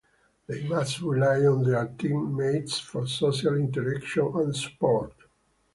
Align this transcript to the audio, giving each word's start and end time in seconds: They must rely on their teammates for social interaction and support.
They 0.47 0.63
must 0.63 0.99
rely 1.01 1.45
on 1.45 1.61
their 1.63 1.85
teammates 1.89 2.79
for 2.79 3.05
social 3.05 3.53
interaction 3.55 4.31
and 4.33 4.55
support. 4.55 5.13